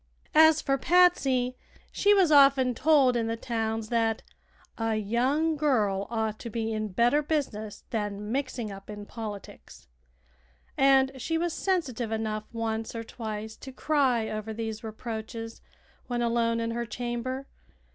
As 0.33 0.63
for 0.63 0.79
Patsy, 0.79 1.55
she 1.91 2.11
was 2.11 2.31
often 2.31 2.73
told 2.73 3.15
in 3.15 3.27
the 3.27 3.35
towns 3.37 3.89
that 3.89 4.23
"a 4.79 4.95
young 4.95 5.55
girl 5.55 6.07
ought 6.09 6.39
to 6.39 6.49
be 6.49 6.73
in 6.73 6.87
better 6.87 7.21
business 7.21 7.83
than 7.91 8.31
mixing 8.31 8.71
up 8.71 8.89
in 8.89 9.05
politics," 9.05 9.87
and 10.75 11.11
she 11.21 11.37
was 11.37 11.53
sensitive 11.53 12.11
enough 12.11 12.45
once 12.51 12.95
or 12.95 13.03
twice 13.03 13.55
to 13.57 13.71
cry 13.71 14.27
over 14.27 14.53
these 14.55 14.83
reproaches 14.83 15.61
when 16.07 16.23
alone 16.23 16.59
in 16.59 16.71
her 16.71 16.87
chamber. 16.87 17.45